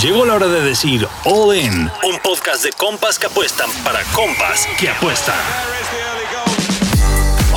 [0.00, 4.68] Llegó la hora de decir All In, un podcast de compas que apuestan para compas
[4.78, 5.34] que apuestan.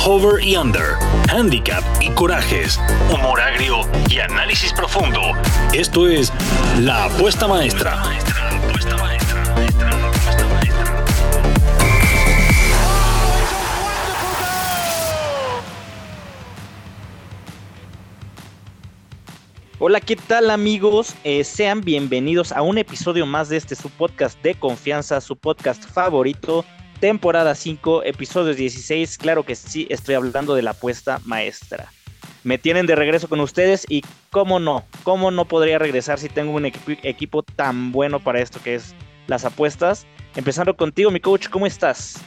[0.04, 0.96] Hover y Under,
[1.28, 2.80] Handicap y Corajes,
[3.12, 5.20] humor agrio y análisis profundo.
[5.72, 6.32] Esto es
[6.80, 8.02] La Apuesta Maestra.
[19.84, 21.16] Hola, ¿qué tal amigos?
[21.24, 25.84] Eh, sean bienvenidos a un episodio más de este su podcast de confianza, su podcast
[25.84, 26.64] favorito,
[27.00, 29.18] temporada 5, episodios 16.
[29.18, 31.90] Claro que sí, estoy hablando de la apuesta maestra.
[32.44, 36.52] Me tienen de regreso con ustedes y cómo no, cómo no podría regresar si tengo
[36.52, 38.94] un equipo tan bueno para esto que es
[39.26, 40.06] las apuestas.
[40.36, 42.22] Empezando contigo, mi coach, ¿cómo estás?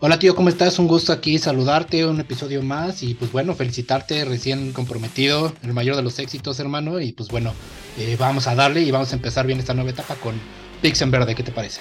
[0.00, 0.78] Hola tío, ¿cómo estás?
[0.78, 5.96] Un gusto aquí saludarte, un episodio más y pues bueno, felicitarte, recién comprometido, el mayor
[5.96, 7.52] de los éxitos hermano y pues bueno,
[7.98, 10.40] eh, vamos a darle y vamos a empezar bien esta nueva etapa con
[10.82, 11.80] Pix en verde, ¿qué te parece?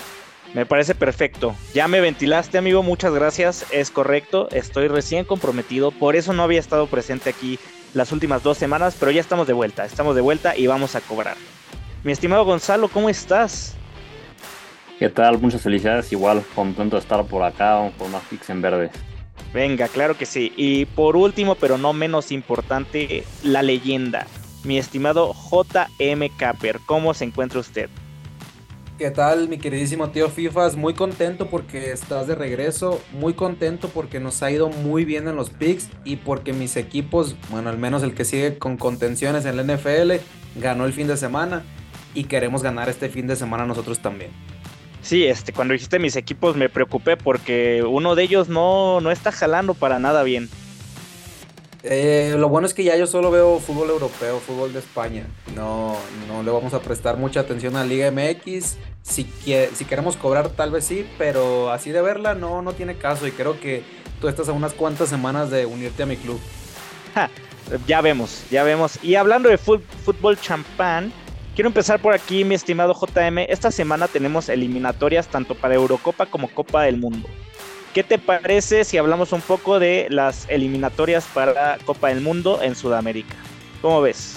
[0.56, 1.56] Me parece perfecto.
[1.76, 3.68] Ya me ventilaste, amigo, muchas gracias.
[3.70, 7.60] Es correcto, estoy recién comprometido, por eso no había estado presente aquí
[7.94, 11.02] las últimas dos semanas, pero ya estamos de vuelta, estamos de vuelta y vamos a
[11.02, 11.38] cobrar.
[12.04, 13.76] Mi estimado Gonzalo, ¿cómo estás?
[15.00, 15.40] ¿Qué tal?
[15.40, 16.12] Muchas felicidades.
[16.12, 18.90] Igual, contento de estar por acá con más picks en verde.
[19.54, 20.52] Venga, claro que sí.
[20.58, 24.26] Y por último, pero no menos importante, la leyenda.
[24.64, 27.90] Mi estimado JM Capper, ¿cómo se encuentra usted?
[28.98, 30.76] ¿Qué tal, mi queridísimo tío FIFAs?
[30.76, 35.36] Muy contento porque estás de regreso, muy contento porque nos ha ido muy bien en
[35.36, 39.56] los picks y porque mis equipos, bueno, al menos el que sigue con contenciones en
[39.56, 40.14] la NFL,
[40.56, 41.62] ganó el fin de semana
[42.16, 44.32] y queremos ganar este fin de semana nosotros también.
[45.08, 49.32] Sí, este, cuando dijiste mis equipos me preocupé porque uno de ellos no, no está
[49.32, 50.50] jalando para nada bien.
[51.84, 55.26] Eh, lo bueno es que ya yo solo veo fútbol europeo, fútbol de España.
[55.56, 55.96] No,
[56.28, 58.76] no le vamos a prestar mucha atención a Liga MX.
[59.02, 59.26] Si,
[59.74, 63.26] si queremos cobrar, tal vez sí, pero así de verla no, no tiene caso.
[63.28, 63.84] Y creo que
[64.20, 66.42] tú estás a unas cuantas semanas de unirte a mi club.
[67.88, 69.02] ya vemos, ya vemos.
[69.02, 71.14] Y hablando de fútbol champán,
[71.58, 73.40] Quiero empezar por aquí, mi estimado JM.
[73.50, 77.28] Esta semana tenemos eliminatorias tanto para Eurocopa como Copa del Mundo.
[77.96, 82.76] ¿Qué te parece si hablamos un poco de las eliminatorias para Copa del Mundo en
[82.76, 83.34] Sudamérica?
[83.82, 84.36] ¿Cómo ves?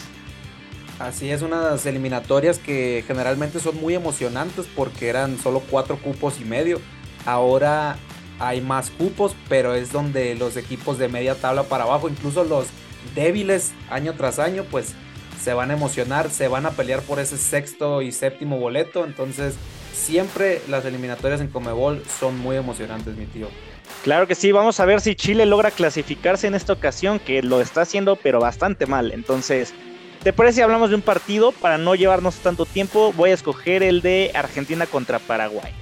[0.98, 6.46] Así es, unas eliminatorias que generalmente son muy emocionantes porque eran solo cuatro cupos y
[6.46, 6.80] medio.
[7.26, 7.98] Ahora
[8.38, 12.68] hay más cupos, pero es donde los equipos de media tabla para abajo, incluso los
[13.14, 14.94] débiles año tras año, pues
[15.42, 19.04] se van a emocionar, se van a pelear por ese sexto y séptimo boleto.
[19.04, 19.54] Entonces,
[19.92, 23.48] siempre las eliminatorias en Comebol son muy emocionantes, mi tío.
[24.04, 27.60] Claro que sí, vamos a ver si Chile logra clasificarse en esta ocasión, que lo
[27.60, 29.12] está haciendo, pero bastante mal.
[29.12, 29.74] Entonces,
[30.22, 31.52] ¿te parece si hablamos de un partido?
[31.52, 35.72] Para no llevarnos tanto tiempo, voy a escoger el de Argentina contra Paraguay.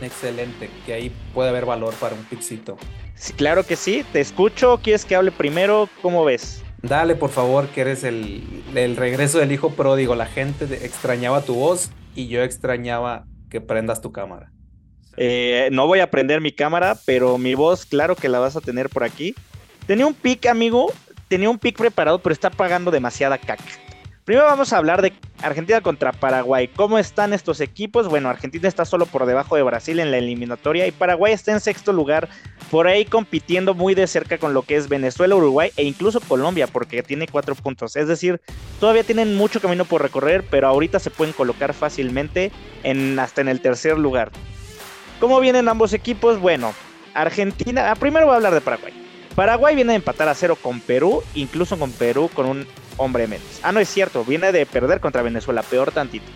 [0.00, 2.78] Excelente, que ahí puede haber valor para un pixito.
[3.16, 5.88] Sí, claro que sí, te escucho, ¿quieres que hable primero?
[6.02, 6.62] ¿Cómo ves?
[6.82, 10.14] Dale, por favor, que eres el, regreso del hijo pródigo.
[10.14, 14.52] La gente extrañaba tu voz y yo extrañaba que prendas tu cámara.
[15.16, 18.60] Eh, no voy a prender mi cámara, pero mi voz, claro que la vas a
[18.60, 19.34] tener por aquí.
[19.86, 20.92] Tenía un pick, amigo.
[21.26, 23.64] Tenía un pick preparado, pero está pagando demasiada caca.
[24.28, 26.68] Primero vamos a hablar de Argentina contra Paraguay.
[26.68, 28.08] ¿Cómo están estos equipos?
[28.08, 31.60] Bueno, Argentina está solo por debajo de Brasil en la eliminatoria y Paraguay está en
[31.60, 32.28] sexto lugar,
[32.70, 36.66] por ahí compitiendo muy de cerca con lo que es Venezuela, Uruguay e incluso Colombia,
[36.66, 37.96] porque tiene cuatro puntos.
[37.96, 38.38] Es decir,
[38.80, 42.52] todavía tienen mucho camino por recorrer, pero ahorita se pueden colocar fácilmente
[42.82, 44.30] en, hasta en el tercer lugar.
[45.20, 46.38] ¿Cómo vienen ambos equipos?
[46.38, 46.74] Bueno,
[47.14, 48.92] Argentina, ah, primero voy a hablar de Paraguay.
[49.34, 52.66] Paraguay viene a empatar a cero con Perú, incluso con Perú con un
[52.98, 53.60] hombre menos.
[53.62, 56.26] Ah, no es cierto, viene de perder contra Venezuela, peor tantito.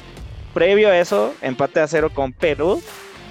[0.54, 2.82] Previo a eso, empate a cero con Perú.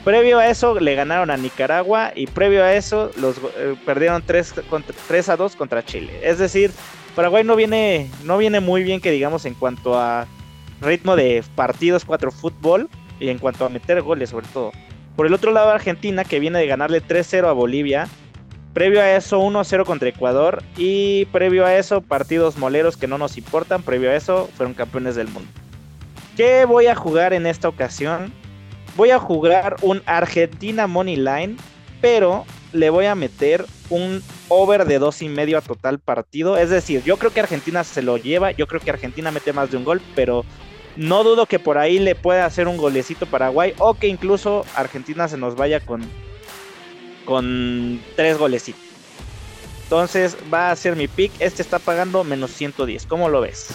[0.03, 2.11] Previo a eso, le ganaron a Nicaragua.
[2.15, 4.55] Y previo a eso, los eh, perdieron 3,
[5.07, 6.19] 3, a 2 contra Chile.
[6.23, 6.71] Es decir,
[7.15, 10.25] Paraguay no viene, no viene muy bien, que digamos, en cuanto a
[10.81, 12.89] ritmo de partidos, 4 fútbol.
[13.19, 14.71] Y en cuanto a meter goles, sobre todo.
[15.15, 18.07] Por el otro lado, Argentina, que viene de ganarle 3-0 a Bolivia
[18.73, 20.63] Previo a eso, 1-0 contra Ecuador.
[20.77, 23.83] Y previo a eso, partidos moleros que no nos importan.
[23.83, 25.49] Previo a eso, fueron campeones del mundo.
[26.37, 28.33] ¿Qué voy a jugar en esta ocasión?
[28.95, 31.57] Voy a jugar un Argentina Money Line,
[31.99, 36.57] pero le voy a meter un over de dos y medio a total partido.
[36.57, 39.71] Es decir, yo creo que Argentina se lo lleva, yo creo que Argentina mete más
[39.71, 40.45] de un gol, pero
[40.95, 45.27] no dudo que por ahí le pueda hacer un golecito Paraguay o que incluso Argentina
[45.27, 46.01] se nos vaya con
[47.25, 48.81] con tres golecitos.
[49.83, 51.31] Entonces va a ser mi pick.
[51.39, 53.05] Este está pagando menos 110.
[53.07, 53.73] ¿Cómo lo ves?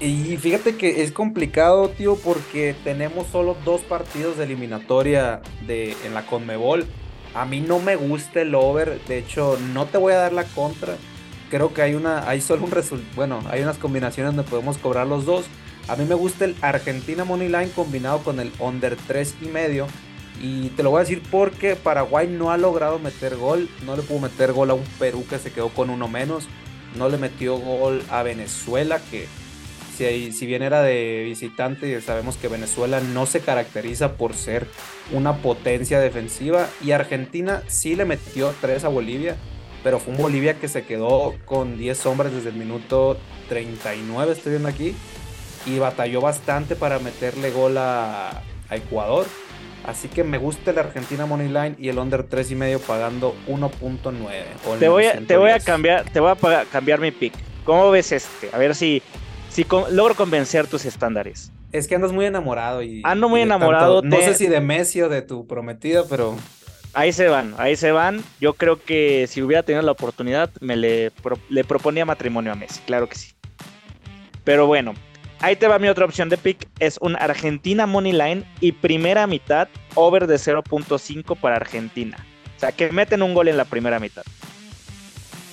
[0.00, 6.14] Y fíjate que es complicado, tío, porque tenemos solo dos partidos de eliminatoria de, en
[6.14, 6.86] la Conmebol.
[7.34, 10.44] A mí no me gusta el over, de hecho, no te voy a dar la
[10.44, 10.96] contra.
[11.50, 15.06] Creo que hay una, hay solo un resultado, bueno, hay unas combinaciones donde podemos cobrar
[15.06, 15.44] los dos.
[15.86, 19.86] A mí me gusta el Argentina Money Line combinado con el under 3 y medio.
[20.40, 23.68] Y te lo voy a decir porque Paraguay no ha logrado meter gol.
[23.84, 26.48] No le pudo meter gol a un Perú que se quedó con uno menos.
[26.96, 29.26] No le metió gol a Venezuela que
[30.32, 34.66] si, bien era de visitante, sabemos que Venezuela no se caracteriza por ser
[35.12, 36.68] una potencia defensiva.
[36.82, 39.36] Y Argentina sí le metió 3 a Bolivia.
[39.84, 44.52] Pero fue un Bolivia que se quedó con 10 hombres desde el minuto 39, estoy
[44.52, 44.94] viendo aquí
[45.66, 49.26] y batalló bastante para meterle gol a, Ecuador.
[49.84, 53.34] Así que me gusta el Argentina Money Line y el under 3 y medio pagando
[53.48, 54.78] 1.9.
[54.78, 57.32] Te voy a, te voy a cambiar, te voy a cambiar mi pick.
[57.64, 58.50] ¿Cómo ves este?
[58.52, 59.02] A ver si,
[59.48, 61.52] si logro convencer tus estándares.
[61.72, 63.02] Es que andas muy enamorado y.
[63.04, 64.02] Ando muy enamorado.
[64.02, 66.36] no sé si de Messi o de tu prometida, pero.
[66.92, 68.22] Ahí se van, ahí se van.
[68.40, 71.12] Yo creo que si hubiera tenido la oportunidad, me le,
[71.48, 73.32] le proponía matrimonio a Messi, claro que sí.
[74.42, 74.94] Pero bueno,
[75.42, 76.68] Ahí te va mi otra opción de pick.
[76.80, 82.18] Es un Argentina Money Line y primera mitad over de 0.5 para Argentina.
[82.56, 84.22] O sea, que meten un gol en la primera mitad.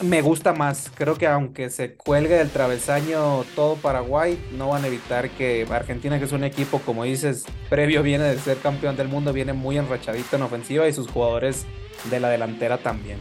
[0.01, 0.91] Me gusta más.
[0.93, 6.19] Creo que aunque se cuelgue del travesaño todo Paraguay, no van a evitar que Argentina,
[6.19, 9.77] que es un equipo, como dices, previo viene de ser campeón del mundo, viene muy
[9.77, 11.65] enrachadito en ofensiva y sus jugadores
[12.11, 13.19] de la delantera también.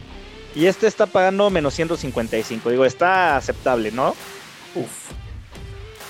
[0.53, 2.69] Y este está pagando menos 155.
[2.69, 4.09] Digo, está aceptable, ¿no?
[4.75, 5.11] Uf.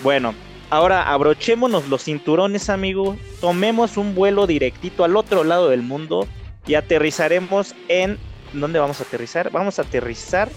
[0.04, 0.34] Bueno,
[0.70, 3.16] Ahora abrochémonos los cinturones, amigo.
[3.40, 6.28] Tomemos un vuelo directito al otro lado del mundo
[6.66, 8.18] y aterrizaremos en.
[8.52, 9.50] ¿Dónde vamos a aterrizar?
[9.52, 10.50] Vamos a aterrizar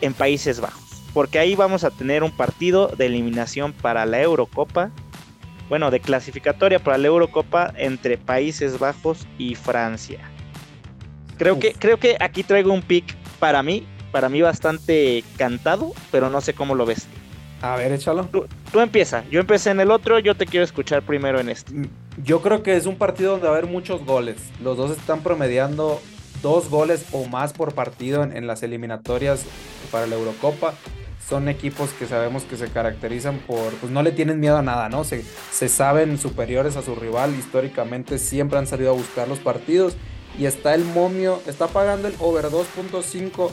[0.00, 0.82] en Países Bajos.
[1.14, 4.90] Porque ahí vamos a tener un partido de eliminación para la Eurocopa.
[5.68, 10.18] Bueno, de clasificatoria para la Eurocopa entre Países Bajos y Francia.
[11.38, 16.28] Creo que, creo que aquí traigo un pick para mí, para mí bastante cantado, pero
[16.28, 17.06] no sé cómo lo ves.
[17.62, 18.24] A ver, échalo.
[18.24, 18.46] Tú,
[18.80, 19.24] empieza.
[19.30, 21.72] Yo empecé en el otro, yo te quiero escuchar primero en este.
[21.74, 21.88] Mm,
[22.24, 24.36] yo creo que es un partido donde va a haber muchos goles.
[24.62, 26.00] Los dos están promediando
[26.42, 29.44] dos goles o más por partido en, las eliminatorias
[29.90, 30.74] para la Eurocopa.
[31.28, 34.88] Son equipos que sabemos que se caracterizan por, pues no le tienen miedo a nada,
[34.88, 35.04] ¿no?
[35.04, 39.96] Se, se saben superiores a su rival, históricamente siempre han salido a buscar los partidos.
[40.38, 43.50] Y está el momio, está pagando el over 2.5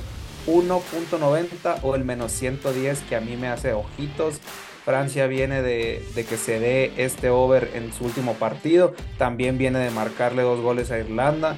[0.48, 4.39] 1.90 o el menos 110 que a mí me hace ojitos.
[4.89, 8.95] Francia viene de, que se dé este over en su último partido.
[9.19, 11.57] También viene de marcarle dos goles a Irlanda.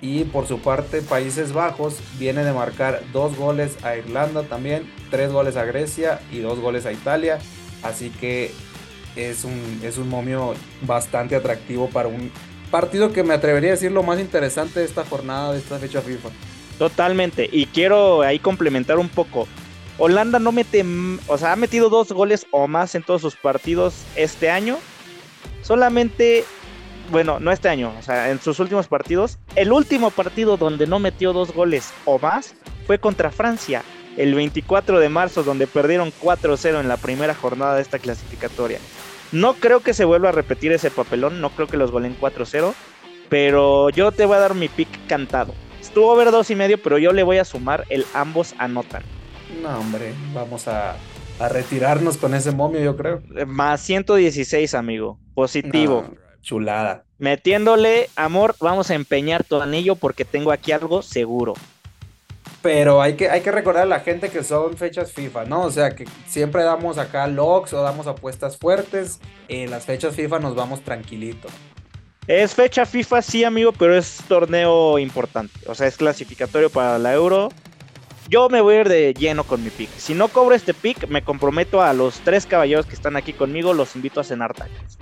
[0.00, 5.30] Y por su parte, Países Bajos viene de marcar dos goles a Irlanda también, tres
[5.30, 7.38] goles a Grecia y dos goles a Italia.
[7.82, 8.50] Así que
[9.14, 12.30] es un, es un momio bastante atractivo para un
[12.70, 16.00] partido que me atrevería a decir lo más interesante de esta jornada, de esta fecha
[16.00, 16.30] FIFA.
[16.78, 17.46] Totalmente.
[17.52, 19.46] Y quiero ahí complementar un poco.
[19.98, 20.84] Holanda no mete,
[21.26, 24.78] o sea, ha metido dos goles o más en todos sus partidos este año.
[25.62, 26.44] Solamente,
[27.10, 29.38] bueno, no este año, o sea, en sus últimos partidos.
[29.56, 32.54] El último partido donde no metió dos goles o más
[32.86, 33.82] fue contra Francia,
[34.16, 38.78] el 24 de marzo, donde perdieron 4-0 en la primera jornada de esta clasificatoria.
[39.32, 42.72] No creo que se vuelva a repetir ese papelón, no creo que los golen 4-0,
[43.28, 45.54] pero yo te voy a dar mi pick cantado.
[45.80, 49.02] Estuvo over dos y medio, pero yo le voy a sumar el ambos anotan.
[49.62, 50.96] No, hombre, vamos a,
[51.50, 53.22] retirarnos con ese momio, yo creo.
[53.36, 55.18] Eh, más 116, amigo.
[55.34, 56.04] Positivo.
[56.40, 57.04] chulada.
[57.18, 61.54] Metiéndole amor, vamos a empeñar tu anillo porque tengo aquí algo seguro.
[62.62, 65.62] Pero hay que, hay que recordar a la gente que son fechas FIFA, ¿no?
[65.62, 69.20] O sea, que siempre damos acá logs o damos apuestas fuertes.
[69.48, 71.48] En las fechas FIFA nos vamos tranquilito.
[72.26, 75.58] Es fecha FIFA, sí, amigo, pero es torneo importante.
[75.66, 77.48] O sea, es clasificatorio para la Euro.
[78.28, 79.88] Yo me voy a ir de lleno con mi pick.
[79.96, 83.72] Si no cobro este pick, me comprometo a los tres caballeros que están aquí conmigo,
[83.72, 84.98] los invito a cenar tacos.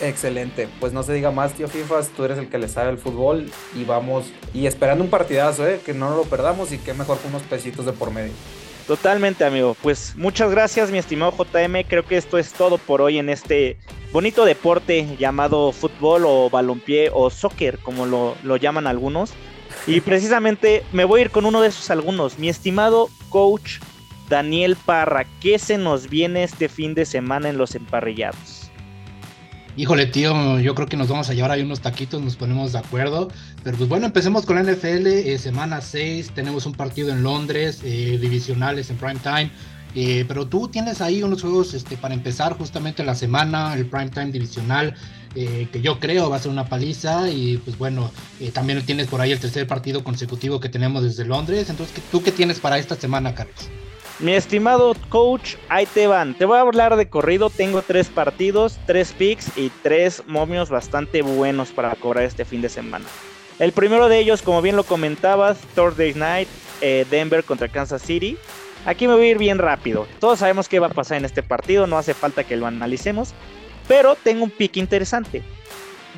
[0.00, 2.98] Excelente, pues no se diga más, tío FIFA, tú eres el que le sabe el
[2.98, 5.80] fútbol y vamos, y esperando un partidazo, ¿eh?
[5.84, 8.32] que no lo perdamos y que mejor con unos pesitos de por medio.
[8.86, 9.76] Totalmente, amigo.
[9.80, 11.84] Pues muchas gracias, mi estimado JM.
[11.86, 13.76] Creo que esto es todo por hoy en este
[14.12, 19.34] bonito deporte llamado fútbol o balompié o soccer, como lo, lo llaman algunos.
[19.86, 22.38] Y precisamente me voy a ir con uno de esos algunos.
[22.38, 23.78] Mi estimado coach
[24.28, 28.70] Daniel Parra, ¿qué se nos viene este fin de semana en los emparrillados?
[29.76, 32.78] Híjole, tío, yo creo que nos vamos a llevar ahí unos taquitos, nos ponemos de
[32.78, 33.28] acuerdo.
[33.64, 37.80] Pero pues bueno, empecemos con la NFL, eh, semana 6, tenemos un partido en Londres,
[37.82, 39.50] eh, divisionales en prime time.
[39.94, 44.08] Eh, pero tú tienes ahí unos juegos este, para empezar justamente la semana, el prime
[44.08, 44.94] time divisional,
[45.34, 47.28] eh, que yo creo va a ser una paliza.
[47.28, 51.24] Y pues bueno, eh, también tienes por ahí el tercer partido consecutivo que tenemos desde
[51.24, 51.68] Londres.
[51.68, 53.68] Entonces, ¿tú qué tienes para esta semana, Carlos?
[54.18, 56.34] Mi estimado coach, ahí te van.
[56.34, 57.50] Te voy a hablar de corrido.
[57.50, 62.68] Tengo tres partidos, tres picks y tres momios bastante buenos para cobrar este fin de
[62.68, 63.04] semana.
[63.58, 66.48] El primero de ellos, como bien lo comentabas, Thursday Night,
[67.10, 68.36] Denver contra Kansas City.
[68.84, 70.06] Aquí me voy a ir bien rápido.
[70.18, 73.32] Todos sabemos qué va a pasar en este partido, no hace falta que lo analicemos.
[73.86, 75.42] Pero tengo un pick interesante.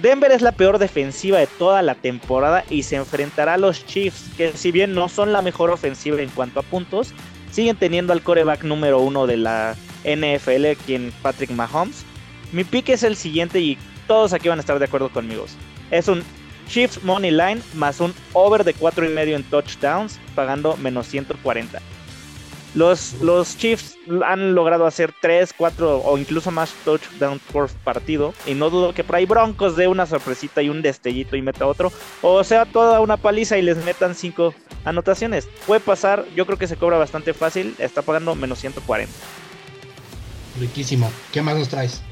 [0.00, 4.30] Denver es la peor defensiva de toda la temporada y se enfrentará a los Chiefs,
[4.36, 7.12] que si bien no son la mejor ofensiva en cuanto a puntos,
[7.52, 12.04] siguen teniendo al coreback número uno de la NFL, quien Patrick Mahomes.
[12.52, 13.78] Mi pick es el siguiente y
[14.08, 15.46] todos aquí van a estar de acuerdo conmigo.
[15.90, 16.24] Es un
[16.68, 21.80] Chiefs Money Line más un over de 4.5 en touchdowns, pagando menos 140.
[22.74, 28.34] Los, los Chiefs han logrado hacer 3, 4 o incluso más touchdowns por partido.
[28.46, 31.66] Y no dudo que por ahí Broncos dé una sorpresita y un destellito y meta
[31.66, 31.92] otro.
[32.22, 34.54] O sea, toda una paliza y les metan 5
[34.84, 35.48] anotaciones.
[35.66, 37.74] Puede pasar, yo creo que se cobra bastante fácil.
[37.78, 39.12] Está pagando menos 140.
[40.60, 41.10] Riquísimo.
[41.32, 42.02] ¿Qué más nos traes?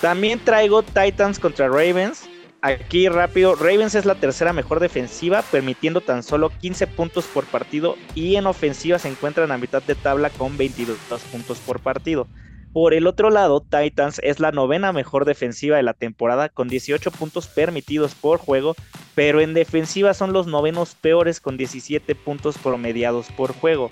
[0.00, 2.28] También traigo Titans contra Ravens.
[2.60, 7.96] Aquí rápido, Ravens es la tercera mejor defensiva, permitiendo tan solo 15 puntos por partido
[8.16, 10.98] y en ofensiva se encuentran a mitad de tabla con 22
[11.30, 12.26] puntos por partido.
[12.72, 17.12] Por el otro lado, Titans es la novena mejor defensiva de la temporada con 18
[17.12, 18.74] puntos permitidos por juego,
[19.14, 23.88] pero en defensiva son los novenos peores con 17 puntos promediados por juego.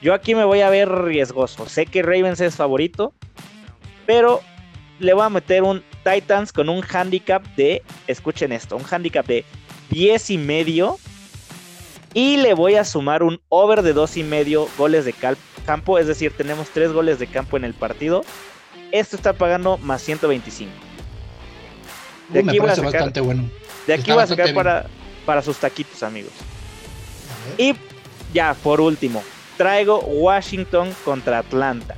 [0.00, 1.66] Yo aquí me voy a ver riesgoso.
[1.66, 3.12] Sé que Ravens es favorito,
[4.06, 4.40] pero
[4.98, 9.44] le voy a meter un Titans con un handicap de, escuchen esto, un handicap de
[9.90, 10.98] 10 y medio.
[12.12, 15.14] Y le voy a sumar un over de 2 y medio goles de
[15.64, 18.24] campo, es decir, tenemos 3 goles de campo en el partido.
[18.90, 20.72] Esto está pagando más 125.
[22.30, 23.48] De aquí voy a sacar, bastante bueno.
[23.86, 24.86] De aquí voy a sacar para,
[25.24, 26.32] para sus taquitos, amigos.
[27.58, 27.74] Y
[28.32, 29.22] ya, por último,
[29.56, 31.96] traigo Washington contra Atlanta.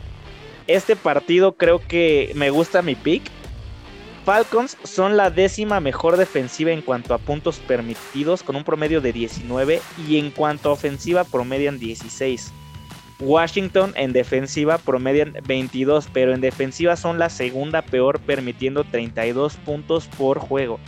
[0.67, 3.23] Este partido creo que me gusta mi pick
[4.25, 9.13] Falcons son la décima mejor defensiva en cuanto a puntos permitidos con un promedio de
[9.13, 12.53] 19 y en cuanto a ofensiva promedian 16.
[13.19, 20.07] Washington en defensiva promedian 22, pero en defensiva son la segunda peor permitiendo 32 puntos
[20.19, 20.79] por juego.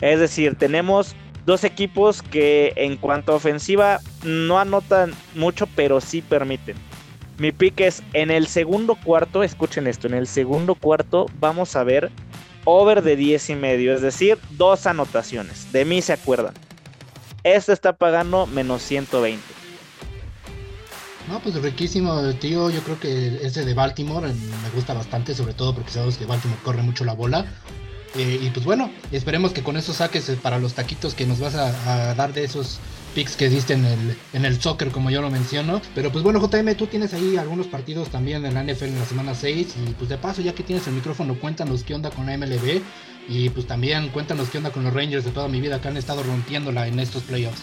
[0.00, 1.14] Es decir, tenemos
[1.46, 6.76] dos equipos que en cuanto a ofensiva no anotan mucho, pero sí permiten.
[7.38, 11.84] Mi pick es en el segundo cuarto, escuchen esto, en el segundo cuarto vamos a
[11.84, 12.10] ver
[12.64, 15.72] over de 10 y medio, es decir, dos anotaciones.
[15.72, 16.54] De mí se acuerdan.
[17.42, 19.42] Este está pagando menos 120.
[21.28, 22.70] No, pues riquísimo, tío.
[22.70, 26.60] Yo creo que ese de Baltimore me gusta bastante, sobre todo porque sabemos que Baltimore
[26.62, 27.46] corre mucho la bola.
[28.16, 31.38] Eh, y pues bueno, esperemos que con esos saques eh, para los taquitos que nos
[31.38, 35.20] vas a dar de esos picks que diste en el, en el soccer, como yo
[35.22, 35.80] lo menciono.
[35.94, 39.04] Pero pues bueno, JM, tú tienes ahí algunos partidos también en la NFL en la
[39.04, 39.74] semana 6.
[39.86, 42.80] Y pues de paso, ya que tienes el micrófono, cuéntanos qué onda con la MLB.
[43.28, 45.96] Y pues también cuéntanos qué onda con los Rangers de toda mi vida que han
[45.96, 47.62] estado rompiéndola en estos playoffs.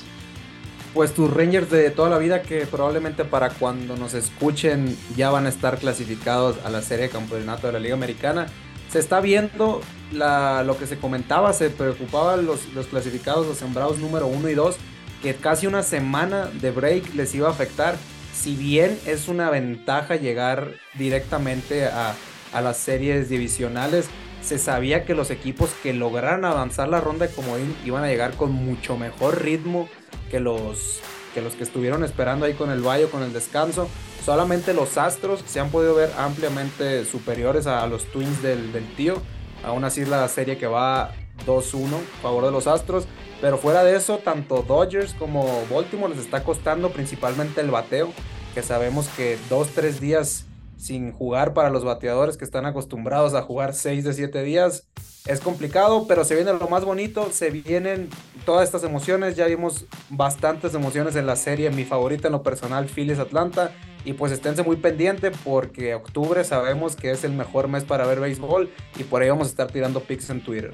[0.94, 5.46] Pues tus Rangers de toda la vida que probablemente para cuando nos escuchen ya van
[5.46, 8.48] a estar clasificados a la serie de campeonato de la Liga Americana.
[8.90, 14.00] Se está viendo la, lo que se comentaba, se preocupaban los, los clasificados, los sembrados
[14.00, 14.78] número 1 y 2
[15.22, 17.96] que casi una semana de break les iba a afectar.
[18.34, 22.16] Si bien es una ventaja llegar directamente a,
[22.54, 24.08] las series divisionales,
[24.42, 28.34] se sabía que los equipos que lograran avanzar la ronda de comodín iban a llegar
[28.34, 29.88] con mucho mejor ritmo
[30.32, 31.02] que los
[31.36, 33.90] que, los que estuvieron esperando ahí con el Valle, con el descanso.
[34.26, 39.22] Solamente los Astros se han podido ver ampliamente superiores a, los Twins del, del tío.
[39.64, 41.12] Aún así la serie que va
[41.46, 43.08] 2-1 a favor de los Astros.
[43.42, 48.12] Pero fuera de eso, tanto Dodgers como Baltimore les está costando principalmente el bateo,
[48.56, 50.46] que sabemos que 2-3 días
[50.78, 54.88] sin jugar para los bateadores que están acostumbrados a jugar 6 de 7 días
[55.28, 58.10] es complicado, pero se viene lo más bonito, se vienen
[58.46, 62.88] todas estas emociones, ya vimos bastantes emociones en la serie, mi favorita en lo personal,
[62.88, 63.72] Phillies Atlanta,
[64.06, 68.22] y pues esténse muy pendiente porque octubre sabemos que es el mejor mes para ver
[68.22, 70.72] béisbol y por ahí vamos a estar tirando pics en Twitter.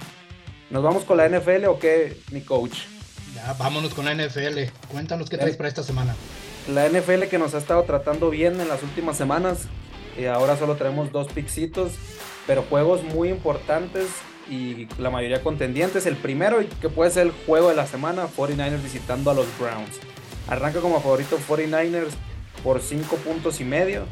[0.69, 2.79] ¿Nos vamos con la NFL o qué, mi coach?
[3.35, 4.59] Ya, vámonos con la NFL.
[4.91, 6.15] Cuéntanos qué traes para esta semana.
[6.67, 9.67] La NFL que nos ha estado tratando bien en las últimas semanas.
[10.17, 11.93] Y ahora solo tenemos dos pixitos,
[12.45, 14.07] pero juegos muy importantes
[14.49, 16.05] y la mayoría contendientes.
[16.05, 19.99] El primero, que puede ser el juego de la semana, 49ers visitando a los Browns.
[20.47, 22.11] Arranca como favorito 49ers
[22.63, 24.05] por 5 puntos y medio.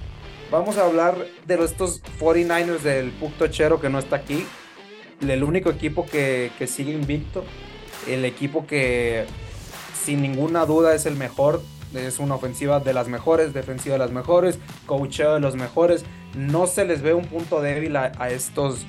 [0.49, 1.15] Vamos a hablar
[1.45, 4.45] de estos 49ers del Puctochero que no está aquí.
[5.27, 7.43] El único equipo que, que sigue invicto.
[8.07, 9.25] El equipo que
[10.03, 11.61] sin ninguna duda es el mejor.
[11.93, 16.05] Es una ofensiva de las mejores, defensiva de las mejores, coacheo de los mejores.
[16.35, 18.85] No se les ve un punto débil a, a estos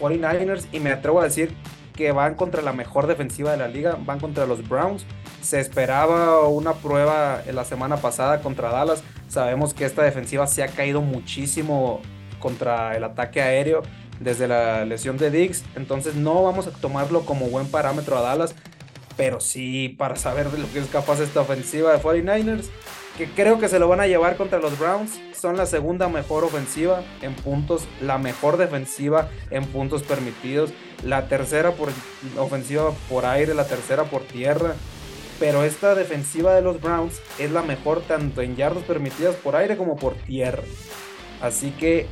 [0.00, 1.54] 49ers y me atrevo a decir
[1.94, 5.04] que van contra la mejor defensiva de la liga, van contra los Browns.
[5.42, 9.02] Se esperaba una prueba la semana pasada contra Dallas.
[9.28, 12.00] Sabemos que esta defensiva se ha caído muchísimo
[12.38, 13.82] contra el ataque aéreo
[14.20, 15.64] desde la lesión de Diggs.
[15.74, 18.54] Entonces no vamos a tomarlo como buen parámetro a Dallas.
[19.16, 22.66] Pero sí para saber de lo que es capaz esta ofensiva de 49ers.
[23.16, 25.18] Que creo que se lo van a llevar contra los Browns.
[25.34, 27.88] Son la segunda mejor ofensiva en puntos.
[28.02, 30.72] La mejor defensiva en puntos permitidos.
[31.02, 31.88] La tercera por
[32.38, 33.54] ofensiva por aire.
[33.54, 34.74] La tercera por tierra
[35.38, 39.76] pero esta defensiva de los Browns es la mejor tanto en yardas permitidas por aire
[39.76, 40.62] como por tierra.
[41.42, 42.06] Así que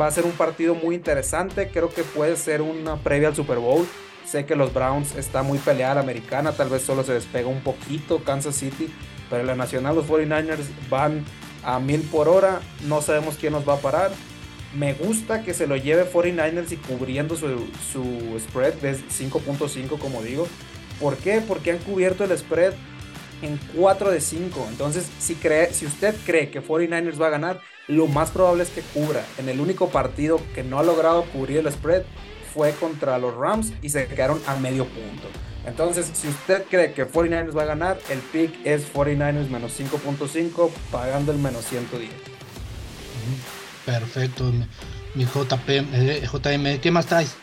[0.00, 3.58] va a ser un partido muy interesante, creo que puede ser una previa al Super
[3.58, 3.86] Bowl.
[4.26, 7.60] Sé que los Browns está muy peleada la americana, tal vez solo se despega un
[7.60, 8.88] poquito Kansas City,
[9.28, 11.24] pero en la nacional los 49ers van
[11.64, 14.10] a mil por hora, no sabemos quién nos va a parar.
[14.74, 20.46] Me gusta que se lo lleve 49ers y cubriendo su, spread de 5.5 como digo.
[21.00, 21.42] ¿Por qué?
[21.46, 22.74] Porque han cubierto el spread
[23.42, 24.66] en 4 de 5.
[24.70, 28.70] Entonces, si, cree, si usted cree que 49ers va a ganar, lo más probable es
[28.70, 29.24] que cubra.
[29.38, 32.02] En el único partido que no ha logrado cubrir el spread
[32.54, 35.28] fue contra los Rams y se quedaron a medio punto.
[35.66, 40.70] Entonces, si usted cree que 49ers va a ganar, el pick es 49ers menos 5.5,
[40.90, 42.10] pagando el menos 110.
[43.84, 44.52] Perfecto,
[45.14, 47.34] mi JP, eh, JM, ¿qué más traes?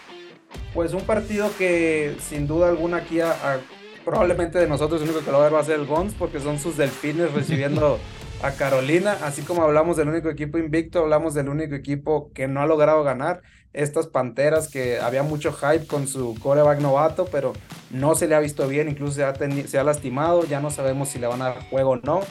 [0.74, 3.60] Pues un partido que sin duda alguna aquí a, a,
[4.04, 6.14] probablemente de nosotros el único que lo va a ver va a ser el Gons
[6.18, 8.00] porque son sus delfines recibiendo
[8.44, 12.62] a Carolina, así como hablamos del único equipo invicto, hablamos del único equipo que no
[12.62, 13.42] ha logrado ganar,
[13.74, 17.54] estas Panteras que había mucho hype con su coreback novato, pero
[17.92, 21.28] no se le ha visto bien, incluso se ha, lastimado, ya no sabemos si le
[21.28, 22.22] van a dar juego o no,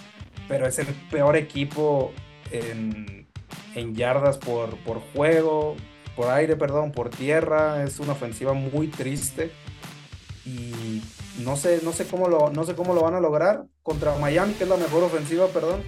[0.48, 2.12] pero es el peor equipo
[2.50, 3.26] en,
[3.74, 5.76] en yardas por, por juego,
[6.14, 9.50] por aire, perdón, por tierra, es una ofensiva muy triste
[10.44, 11.02] y
[11.38, 14.54] no sé, no sé cómo lo, no sé cómo lo van a lograr contra Miami,
[14.54, 15.82] que es la mejor ofensiva, perdón.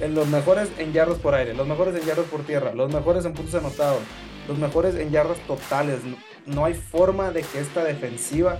[0.00, 3.24] En los mejores en yardas por aire, los mejores en yardas por tierra, los mejores
[3.24, 4.00] en puntos anotados,
[4.46, 6.00] los mejores en yardas totales.
[6.44, 8.58] No hay forma de que esta defensiva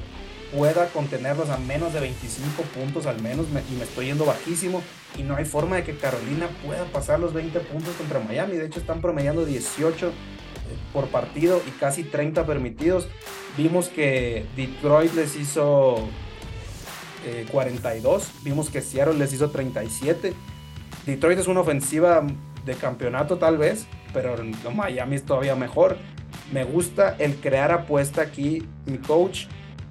[0.56, 4.82] pueda contenerlos a menos de 25 puntos al menos, y me estoy yendo bajísimo,
[5.18, 8.56] y no hay forma de que Carolina pueda pasar los 20 puntos contra Miami.
[8.56, 10.12] De hecho, están promediando 18
[10.92, 13.08] por partido y casi 30 permitidos.
[13.56, 16.08] Vimos que Detroit les hizo
[17.26, 20.32] eh, 42, vimos que Seattle les hizo 37.
[21.04, 22.24] Detroit es una ofensiva
[22.64, 24.36] de campeonato tal vez, pero
[24.72, 25.96] Miami es todavía mejor.
[26.52, 29.46] Me gusta el crear apuesta aquí, mi coach.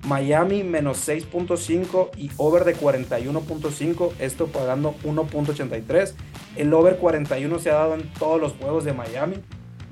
[0.07, 6.13] Miami menos 6.5 y over de 41.5, esto pagando 1.83.
[6.55, 9.35] El over 41 se ha dado en todos los juegos de Miami.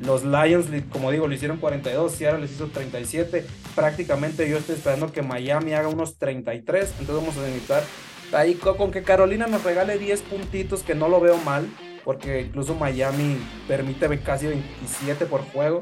[0.06, 3.46] Los Lions, como digo, le hicieron 42, Seattle les hizo 37.
[3.76, 6.96] Prácticamente yo estoy esperando que Miami haga unos 33.
[7.00, 7.84] Entonces vamos a necesitar
[8.34, 11.68] ahí con que Carolina nos regale 10 puntitos, que no lo veo mal,
[12.04, 13.38] porque incluso Miami
[13.68, 15.82] permite casi 27 por juego.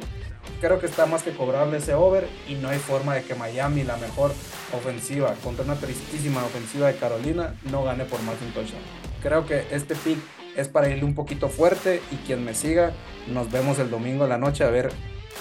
[0.60, 3.84] Creo que está más que cobrable ese over y no hay forma de que Miami,
[3.84, 4.32] la mejor
[4.74, 8.82] ofensiva, contra una tristísima ofensiva de Carolina, no gane por más de un touchdown.
[9.22, 10.20] Creo que este pick
[10.56, 12.94] es para irle un poquito fuerte y quien me siga,
[13.28, 14.92] nos vemos el domingo en la noche a ver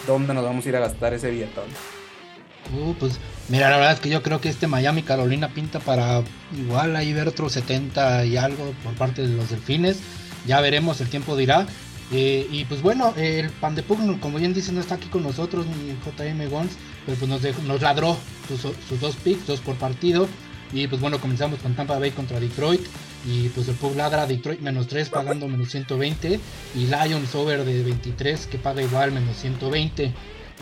[0.07, 1.65] dónde nos vamos a ir a gastar ese billetón.
[2.79, 3.19] Uh, pues
[3.49, 6.23] mira, la verdad es que yo creo que este Miami Carolina pinta para
[6.57, 9.99] igual ahí ver otro 70 y algo por parte de los delfines.
[10.47, 11.67] Ya veremos, el tiempo dirá.
[12.13, 15.23] Eh, y pues bueno, el Pan de Pug, como bien dicen, no está aquí con
[15.23, 16.73] nosotros, ni JM Gons,
[17.07, 18.17] pero pues nos, nos ladró
[18.49, 20.29] sus dos picks, dos por partido.
[20.73, 22.83] Y pues bueno, comenzamos con Tampa Bay contra Detroit.
[23.27, 26.41] Y pues el Pug ladra Detroit menos 3 pagando menos 120.
[26.75, 30.13] Y Lions over de 23 que paga igual menos 120.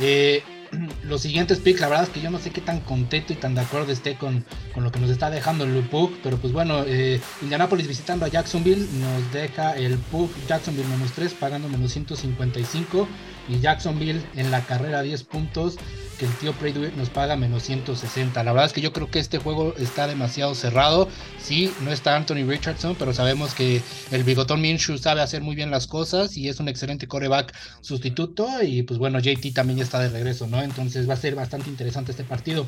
[0.01, 0.42] Eh,
[1.05, 3.55] los siguientes picks, la verdad es que yo no sé qué tan contento y tan
[3.55, 4.44] de acuerdo esté con,
[4.75, 6.12] con lo que nos está dejando el Pug.
[6.23, 11.35] Pero pues bueno, eh, Indianapolis visitando a Jacksonville nos deja el Pug Jacksonville menos 3
[11.35, 13.09] pagando menos 155.
[13.48, 15.76] Y Jacksonville en la carrera 10 puntos
[16.18, 18.42] que el tío Brady nos paga menos 160.
[18.42, 21.08] La verdad es que yo creo que este juego está demasiado cerrado.
[21.40, 23.80] Sí, no está Anthony Richardson, pero sabemos que
[24.11, 28.48] el bigotón Minshew sabe hacer muy bien las cosas y es un excelente coreback sustituto.
[28.62, 30.61] Y pues bueno, JT también está de regreso, ¿no?
[30.61, 32.66] Entonces va a ser bastante interesante este partido.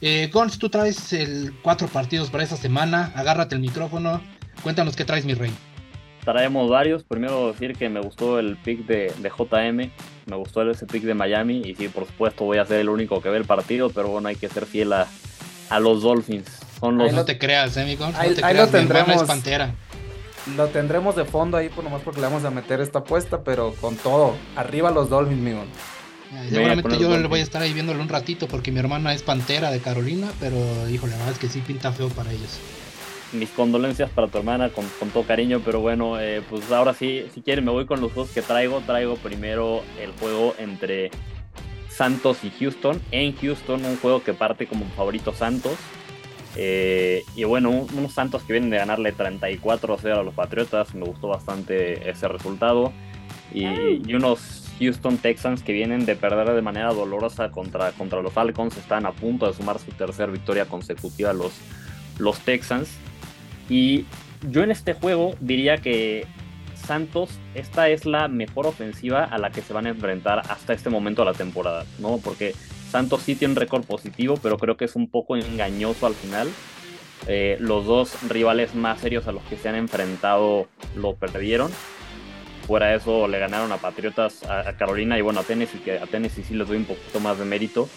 [0.00, 1.14] Eh, Gons, tú traes
[1.62, 3.12] cuatro partidos para esta semana.
[3.14, 4.20] Agárrate el micrófono.
[4.62, 5.52] Cuéntanos qué traes, mi rey.
[6.24, 7.04] Traemos varios.
[7.04, 9.90] Primero decir que me gustó el pick de, de, JM,
[10.26, 13.20] me gustó ese pick de Miami y sí, por supuesto voy a ser el único
[13.20, 15.06] que ve el partido, pero bueno, hay que ser fiel a,
[15.70, 16.48] a los Dolphins.
[16.80, 17.10] Son los...
[17.10, 19.16] Ahí no te creas, eh, No ahí, te ahí creas, lo tendremos.
[19.16, 19.74] es Pantera.
[20.56, 23.74] Lo tendremos de fondo ahí, por nomás porque le vamos a meter esta apuesta, pero
[23.80, 24.34] con todo.
[24.56, 25.64] Arriba los Dolphins, amigo.
[26.50, 29.70] Seguramente yo le voy a estar ahí viéndolo un ratito porque mi hermana es Pantera
[29.70, 30.56] de Carolina, pero
[30.90, 32.58] híjole, la verdad es que sí pinta feo para ellos
[33.34, 37.26] mis condolencias para tu hermana con, con todo cariño, pero bueno, eh, pues ahora sí,
[37.34, 38.80] si quieren me voy con los juegos que traigo.
[38.80, 41.10] Traigo primero el juego entre
[41.88, 43.00] Santos y Houston.
[43.10, 45.76] En Houston, un juego que parte como favorito Santos.
[46.56, 50.94] Eh, y bueno, unos Santos que vienen de ganarle 34 0 a los Patriotas.
[50.94, 52.92] Me gustó bastante ese resultado.
[53.52, 58.32] Y, y, unos Houston Texans que vienen de perder de manera dolorosa contra, contra los
[58.32, 58.76] Falcons.
[58.76, 61.52] Están a punto de sumar su tercera victoria consecutiva los,
[62.18, 62.88] los Texans.
[63.68, 64.04] Y
[64.50, 66.26] yo en este juego diría que
[66.74, 70.90] Santos, esta es la mejor ofensiva a la que se van a enfrentar hasta este
[70.90, 72.18] momento de la temporada, ¿no?
[72.18, 72.54] Porque
[72.90, 76.48] Santos sí tiene un récord positivo, pero creo que es un poco engañoso al final.
[77.26, 81.70] Eh, los dos rivales más serios a los que se han enfrentado lo perdieron.
[82.66, 86.06] Fuera de eso, le ganaron a Patriotas, a, Carolina y bueno, a Tennessee, que a
[86.06, 87.88] Tennessee sí les doy un poquito más de mérito.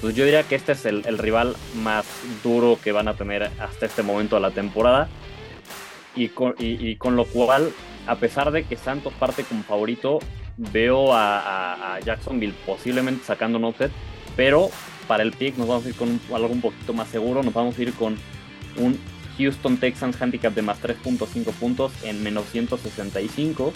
[0.00, 2.06] Pues yo diría que este es el, rival más
[2.44, 5.08] duro que van a tener hasta este momento de la temporada.
[6.14, 7.72] Y con, lo cual,
[8.06, 10.18] a pesar de que Santos parte como favorito,
[10.56, 13.90] veo a, a, Jacksonville posiblemente sacando un offset.
[14.36, 14.70] Pero
[15.08, 17.42] para el pick nos vamos a ir con algo un poquito más seguro.
[17.42, 18.16] Nos vamos a ir con
[18.76, 18.98] un
[19.38, 23.72] Houston Texans handicap de más 3.5 puntos en menos 165.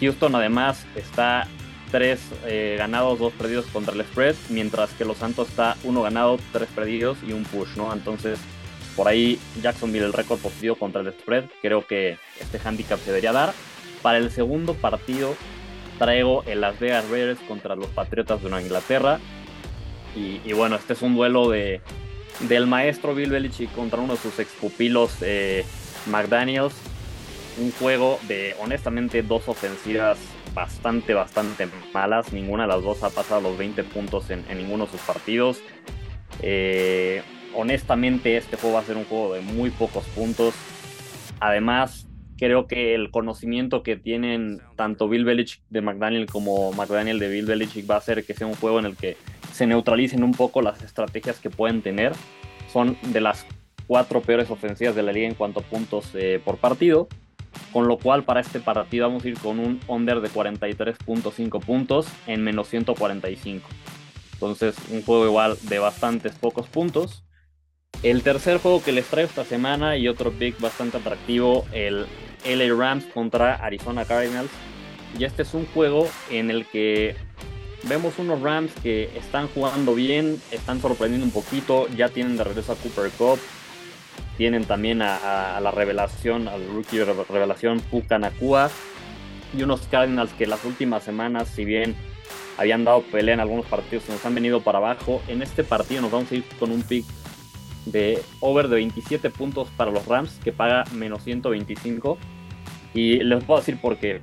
[0.00, 1.48] Houston además está
[1.92, 6.38] 3 eh, ganados, 2 perdidos contra el spread, mientras que los Santos está 1 ganado,
[6.52, 7.92] 3 perdidos y un push, ¿no?
[7.92, 8.40] Entonces,
[8.96, 13.32] por ahí Jacksonville el récord positivo contra el spread, creo que este handicap se debería
[13.32, 13.52] dar.
[14.00, 15.36] Para el segundo partido
[15.98, 19.20] traigo el Las Vegas Raiders contra los Patriotas de Nueva Inglaterra.
[20.14, 21.80] Y, bueno, este es un duelo de,
[22.40, 25.64] del maestro Bill Belichick contra uno de sus expupilos eh,
[26.06, 26.74] McDaniels.
[27.58, 30.18] Un juego de honestamente dos ofensivas
[30.54, 32.32] bastante, bastante malas.
[32.32, 35.60] Ninguna de las dos ha pasado los 20 puntos en, ninguno de sus partidos.
[36.40, 37.22] Eh,
[37.54, 40.54] honestamente, este juego va a ser un juego de muy pocos puntos.
[41.40, 42.06] Además,
[42.38, 47.46] creo que el conocimiento que tienen tanto Bill Belichick de McDaniel como McDaniel de Bill
[47.46, 49.16] Belichick va a hacer que sea un juego en el que
[49.52, 52.12] se neutralicen un poco las estrategias que pueden tener.
[52.72, 53.46] Son de las
[53.86, 57.08] cuatro peores ofensivas de la liga en cuanto a puntos eh, por partido.
[57.72, 62.06] Con lo cual para este partido vamos a ir con un under de 43.5 puntos
[62.26, 63.68] en menos 145.
[64.34, 67.24] Entonces un juego igual de bastantes pocos puntos.
[68.02, 72.06] El tercer juego que les traigo esta semana y otro pick bastante atractivo, el
[72.44, 74.50] LA Rams contra Arizona Cardinals.
[75.18, 77.14] Y este es un juego en el que
[77.84, 82.72] vemos unos Rams que están jugando bien, están sorprendiendo un poquito, ya tienen de regreso
[82.72, 83.38] a Cooper Cup,
[84.36, 88.70] tienen también a, a, la revelación, al rookie revelación Puka Nakua
[89.56, 91.94] y unos Cardinals que las últimas semanas, si bien
[92.56, 95.22] habían dado pelea en algunos partidos, nos han venido para abajo.
[95.28, 97.04] En este partido nos vamos a ir con un pick
[97.86, 102.18] de over de 27 puntos para los Rams que paga menos 125.
[102.94, 104.20] Y les puedo decir por qué.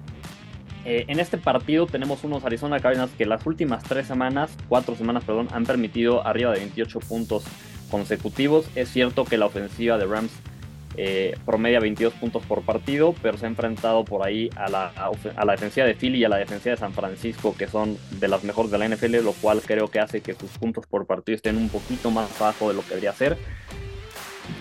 [0.85, 5.23] Eh, en este partido tenemos unos Arizona Cardinals que las últimas tres semanas, cuatro semanas,
[5.25, 7.43] perdón, han permitido arriba de 28 puntos
[7.89, 8.69] consecutivos.
[8.75, 10.31] Es cierto que la ofensiva de Rams
[10.97, 14.87] eh, promedia 22 puntos por partido, pero se ha enfrentado por ahí a la,
[15.35, 18.27] a la defensiva de Philly y a la defensiva de San Francisco, que son de
[18.27, 21.35] las mejores de la NFL, lo cual creo que hace que sus puntos por partido
[21.35, 23.37] estén un poquito más bajo de lo que debería ser.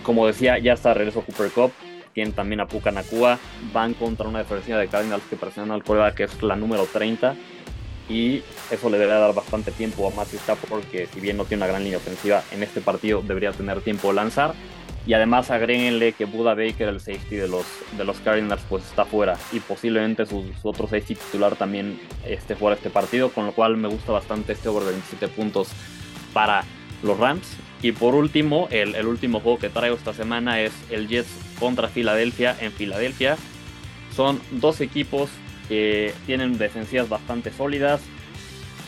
[0.02, 1.72] Como decía, ya está regreso Cooper Cup,
[2.12, 3.38] tienen también a Puka Nakua,
[3.72, 7.36] van contra una defensiva de Cardinals que presionan al coreback que es la número 30
[8.08, 11.64] y eso le debería dar bastante tiempo a Matthew Stafford porque si bien no tiene
[11.64, 14.54] una gran línea ofensiva en este partido debería tener tiempo de lanzar.
[15.06, 17.64] Y además agréguenle que Buda Baker el safety de los,
[17.96, 19.38] de los Cardinals pues está fuera.
[19.52, 23.78] Y posiblemente su, su otro safety titular también esté fuera este partido con lo cual
[23.78, 25.68] me gusta bastante este over de 27 puntos
[26.34, 26.64] para
[27.02, 27.56] los Rams.
[27.80, 31.88] Y por último el, el último juego que traigo esta semana es el Jets contra
[31.88, 32.54] Filadelfia.
[32.60, 33.38] En Filadelfia
[34.14, 35.30] son dos equipos
[35.68, 38.00] que tienen defensivas bastante sólidas.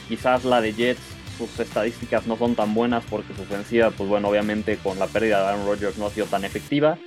[0.09, 1.01] Quizás la de Jets,
[1.39, 5.41] sus estadísticas no son tan buenas porque su ofensiva, pues bueno, obviamente con la pérdida
[5.41, 6.99] de Aaron Rodgers no ha sido tan efectiva.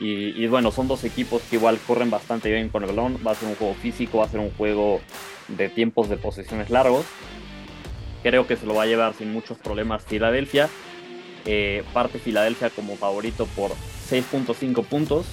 [0.00, 3.18] Y, bueno, son dos equipos que igual corren bastante bien con el balón.
[3.26, 5.00] Va a ser un juego físico, va a ser un juego
[5.48, 7.06] de tiempos de posesiones largos.
[8.22, 10.68] Creo que se lo va a llevar sin muchos problemas Filadelfia.
[11.46, 13.70] Eh, parte Filadelfia como favorito por
[14.10, 15.26] 6.5 puntos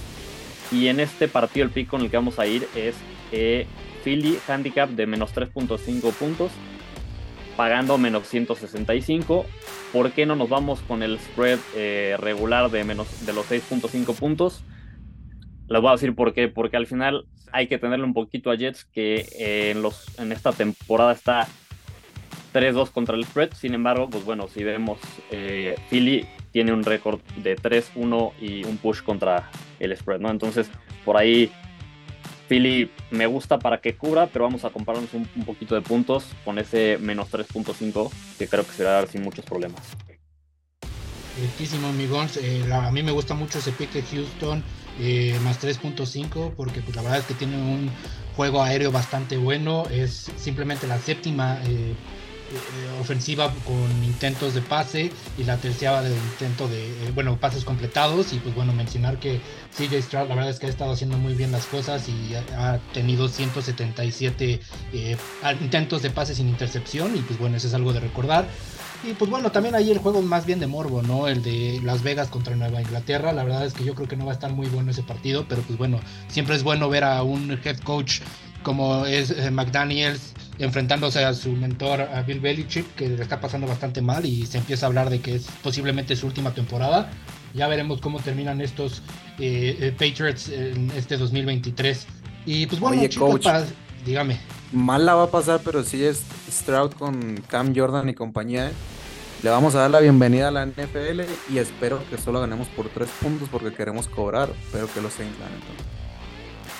[0.70, 2.94] Y en este partido el pick con el que vamos a ir es
[4.02, 6.52] Philly handicap de menos 3.5 puntos,
[7.56, 9.46] pagando menos 165.
[9.92, 14.14] ¿Por qué no nos vamos con el spread eh, regular de, menos, de los 6.5
[14.14, 14.64] puntos?
[15.68, 16.48] Les voy a decir por qué.
[16.48, 20.32] Porque al final hay que tenerle un poquito a Jets que eh, en, los, en
[20.32, 21.46] esta temporada está
[22.54, 23.52] 3-2 contra el spread.
[23.54, 24.98] Sin embargo, pues bueno, si vemos,
[25.30, 30.22] eh, Philly tiene un récord de 3-1 y un push contra el spread.
[30.22, 30.70] Entonces,
[31.04, 31.50] por ahí
[32.48, 36.58] Philly me gusta para que cubra, pero vamos a compararnos un, poquito de puntos con
[36.58, 39.82] ese menos 3.5 que creo que se va a dar sin muchos problemas.
[41.40, 42.36] Muchísimo, amigos.
[42.36, 44.62] Eh, a mí me gusta mucho ese pick de Houston
[45.00, 47.90] eh, más 3.5 porque pues, la verdad es que tiene un
[48.36, 49.84] juego aéreo bastante bueno.
[49.90, 51.94] Es simplemente la séptima eh,
[53.00, 58.32] ofensiva con intentos de pase y la tercera de intento de, eh, bueno, pases completados.
[58.32, 59.40] Y pues bueno, mencionar que
[59.76, 62.78] CJ Stroud la verdad es que ha estado haciendo muy bien las cosas y ha,
[62.92, 64.60] tenido 177
[64.92, 65.16] eh,
[65.60, 67.16] intentos de pase sin intercepción.
[67.16, 68.46] Y pues bueno, eso es algo de recordar.
[69.04, 71.26] Y pues bueno, también ahí el juego más bien de morbo, ¿no?
[71.26, 73.32] El de Las Vegas contra Nueva Inglaterra.
[73.32, 75.44] La verdad es que yo creo que no va a estar muy bueno ese partido,
[75.48, 78.20] pero pues bueno, siempre es bueno ver a un head coach
[78.62, 84.00] como es McDaniels enfrentándose a su mentor, a Bill Belichick, que le está pasando bastante
[84.00, 87.10] mal y se empieza a hablar de que es posiblemente su última temporada.
[87.54, 89.02] Ya veremos cómo terminan estos
[89.38, 92.06] eh, eh, Patriots en este 2023.
[92.46, 93.40] Y pues bueno, chicos,
[94.04, 94.38] dígame.
[94.72, 98.72] Mal la va a pasar, pero si es Stroud con Cam Jordan y compañía.
[99.42, 102.88] Le vamos a dar la bienvenida a la NFL y espero que solo ganemos por
[102.88, 104.50] tres puntos porque queremos cobrar.
[104.66, 105.91] Espero que lo Saints entonces.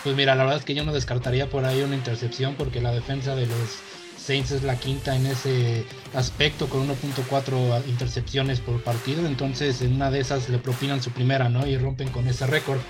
[0.03, 2.93] Pues mira, la verdad es que yo no descartaría por ahí una intercepción porque la
[2.93, 3.79] defensa de los
[4.19, 5.85] Saints es la quinta en ese
[6.15, 9.27] aspecto con 1.4 intercepciones por partido.
[9.27, 11.67] Entonces en una de esas le propinan su primera, ¿no?
[11.67, 12.81] Y rompen con ese récord.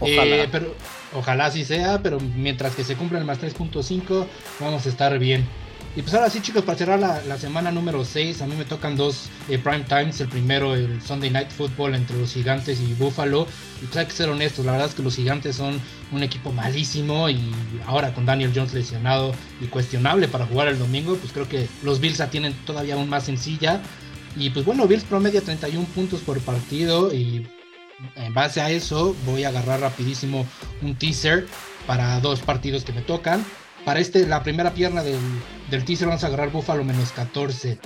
[0.00, 0.36] Ojalá.
[0.36, 0.74] Eh, pero,
[1.14, 4.26] ojalá así sea, pero mientras que se cumpla el más 3.5
[4.60, 5.46] vamos a estar bien.
[5.96, 8.96] Y pues ahora sí, chicos, para cerrar la, semana número 6, a mí me tocan
[8.96, 10.20] dos eh, prime times.
[10.20, 13.46] El primero, el Sunday Night Football entre los Gigantes y Buffalo.
[13.80, 15.80] Y pues hay que ser honestos, la verdad es que los Gigantes son
[16.10, 17.30] un equipo malísimo.
[17.30, 17.52] Y
[17.86, 22.00] ahora con Daniel Jones lesionado y cuestionable para jugar el domingo, pues creo que los
[22.00, 23.80] Bills la tienen todavía aún más sencilla.
[24.34, 27.14] Y pues bueno, Bills promedia 31 puntos por partido.
[27.14, 27.46] Y
[28.16, 30.44] en base a eso, voy a agarrar rapidísimo
[30.82, 31.46] un teaser
[31.86, 33.44] para dos partidos que me tocan.
[33.84, 35.20] Para este, la primera pierna del,
[35.70, 37.78] del teaser vamos a agarrar Buffalo menos 14.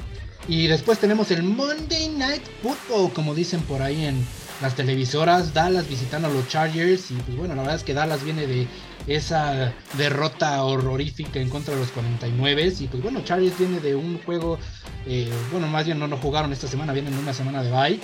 [0.47, 4.25] Y después tenemos el Monday Night Football, como dicen por ahí en
[4.63, 5.53] las televisoras.
[5.53, 7.11] Dallas visitando a los Chargers.
[7.11, 8.67] Y pues bueno, la verdad es que Dallas viene de
[9.07, 12.75] esa derrota horrorífica en contra de los 49.
[12.81, 14.59] Y pues bueno, Chargers viene de un juego,
[15.07, 18.01] eh, bueno, más bien no lo jugaron esta semana, vienen de una semana de bye.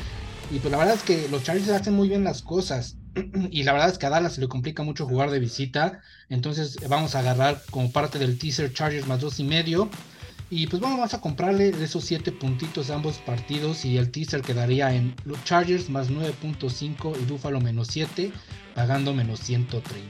[0.50, 2.96] Y pues la verdad es que los Chargers hacen muy bien las cosas.
[3.50, 6.00] y la verdad es que a Dallas se le complica mucho jugar de visita.
[6.28, 9.88] Entonces vamos a agarrar como parte del teaser Chargers más dos y medio.
[10.50, 13.84] Y pues vamos a comprarle esos siete puntitos a ambos partidos.
[13.84, 18.30] Y el teaser quedaría en los Chargers más 9.5 y Buffalo menos 7,
[18.74, 20.08] pagando menos 130.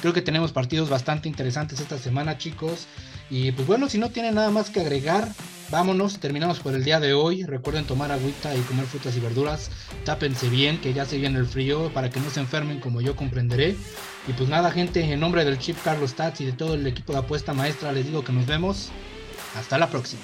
[0.00, 2.86] Creo que tenemos partidos bastante interesantes esta semana, chicos.
[3.28, 5.28] Y pues bueno, si no tienen nada más que agregar,
[5.70, 7.44] vámonos, terminamos por el día de hoy.
[7.44, 9.70] Recuerden tomar agüita y comer frutas y verduras.
[10.04, 13.16] Tápense bien, que ya se viene el frío, para que no se enfermen como yo
[13.16, 13.76] comprenderé.
[14.28, 17.12] Y pues nada, gente, en nombre del Chip Carlos Tats y de todo el equipo
[17.12, 18.90] de apuesta maestra, les digo que nos vemos.
[19.54, 20.22] Hasta la próxima.